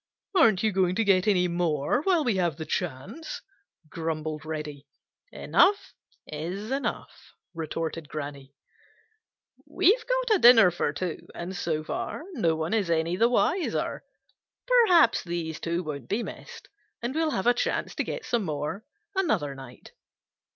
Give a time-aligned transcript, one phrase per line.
[0.35, 3.43] "Aren't you going to get any more while we have the chance?"
[3.87, 4.87] grumbled Reddy.
[5.31, 5.93] "Enough
[6.25, 8.55] is enough," retorted Granny.
[9.67, 14.03] "We've got a dinner for two, and so far no one is any the wiser.
[14.65, 16.67] Perhaps these two won't be missed,
[17.03, 18.83] and we'll have a chance to get some more
[19.15, 19.91] another night.